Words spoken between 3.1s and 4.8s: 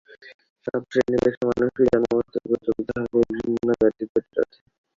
এ ঘৃণ্য ব্যাধি প্রতিরোধে।